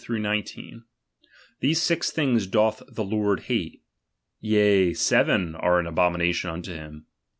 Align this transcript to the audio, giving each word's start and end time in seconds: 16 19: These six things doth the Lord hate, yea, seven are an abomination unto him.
16 0.03 0.19
19: 0.19 0.83
These 1.59 1.79
six 1.79 2.09
things 2.09 2.47
doth 2.47 2.81
the 2.91 3.03
Lord 3.03 3.41
hate, 3.41 3.83
yea, 4.39 4.95
seven 4.95 5.53
are 5.53 5.77
an 5.79 5.85
abomination 5.85 6.49
unto 6.49 6.73
him. 6.73 7.05